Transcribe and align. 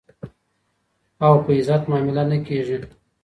او 1.25 1.33
په 1.43 1.51
عزت 1.57 1.81
معامله 1.89 2.23
نه 2.31 2.37
کېږي. 2.47 2.77